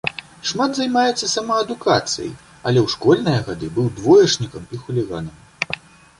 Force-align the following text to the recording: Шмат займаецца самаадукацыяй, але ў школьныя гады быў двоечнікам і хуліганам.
Шмат 0.51 0.71
займаецца 0.77 1.29
самаадукацыяй, 1.33 2.31
але 2.71 2.79
ў 2.85 2.87
школьныя 2.95 3.39
гады 3.51 3.67
быў 3.77 3.87
двоечнікам 4.01 4.63
і 4.79 4.85
хуліганам. 4.87 5.79